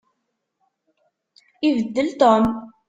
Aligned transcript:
Ibeddel 1.67 2.09
Tom. 2.19 2.43